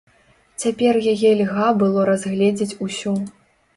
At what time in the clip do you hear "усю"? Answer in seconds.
2.87-3.13